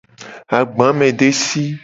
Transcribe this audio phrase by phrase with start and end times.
[0.57, 1.63] Agbamedesi.